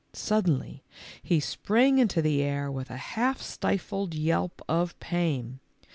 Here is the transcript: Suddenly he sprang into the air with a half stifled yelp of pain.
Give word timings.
Suddenly 0.13 0.83
he 1.21 1.39
sprang 1.39 1.99
into 1.99 2.23
the 2.23 2.41
air 2.41 2.71
with 2.71 2.89
a 2.89 2.97
half 2.97 3.39
stifled 3.39 4.15
yelp 4.15 4.63
of 4.67 4.99
pain. 4.99 5.59